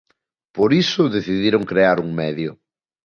Por 0.55 0.69
iso 0.83 1.13
decidiron 1.15 1.63
crear 1.71 1.97
un 2.05 2.09
medio. 2.21 2.51